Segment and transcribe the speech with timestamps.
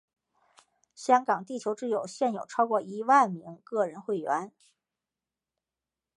[0.95, 4.51] 香港地球之友现有超过一万名个人会员。